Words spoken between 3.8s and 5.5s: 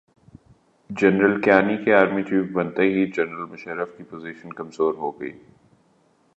کی پوزیشن کمزورہوگئی۔